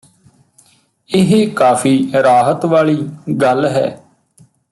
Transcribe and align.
ਇਹ 1.09 1.49
ਕਾਫ਼ੀ 1.49 2.11
ਰਾਹਤ 2.23 2.65
ਵਾਲ਼ੀ 2.65 2.97
ਗੱਲ 3.41 3.65
ਹੈ 3.65 3.87